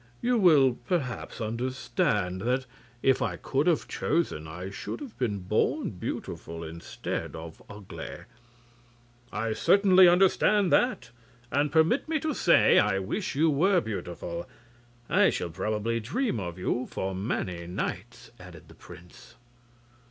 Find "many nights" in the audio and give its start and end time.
17.13-18.31